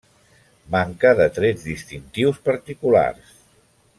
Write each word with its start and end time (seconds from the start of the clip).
Manca 0.75 1.11
de 1.19 1.27
trets 1.35 1.67
distintius 1.67 2.41
particulars. 2.51 3.39